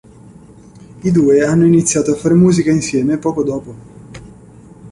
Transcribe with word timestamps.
I 1.03 1.11
due 1.11 1.45
hanno 1.45 1.67
iniziato 1.67 2.11
a 2.11 2.15
fare 2.15 2.33
musica 2.33 2.71
insieme 2.71 3.19
poco 3.19 3.43
dopo. 3.43 3.75